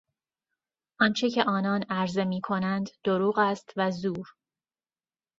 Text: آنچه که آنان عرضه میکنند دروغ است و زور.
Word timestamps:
آنچه 0.99 1.29
که 1.29 1.43
آنان 1.43 1.83
عرضه 1.89 2.23
میکنند 2.23 2.89
دروغ 3.03 3.39
است 3.39 3.73
و 3.77 3.91
زور. 3.91 4.35